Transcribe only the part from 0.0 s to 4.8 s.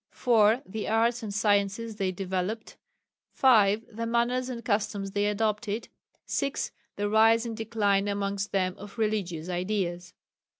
4. The arts and sciences they developed. 5. The manners and